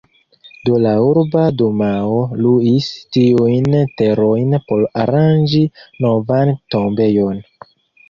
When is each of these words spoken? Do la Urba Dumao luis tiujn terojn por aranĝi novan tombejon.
Do 0.69 0.77
la 0.85 0.93
Urba 1.07 1.43
Dumao 1.59 2.15
luis 2.39 2.89
tiujn 3.19 3.69
terojn 4.03 4.59
por 4.67 4.85
aranĝi 5.07 5.65
novan 6.09 6.57
tombejon. 6.77 7.43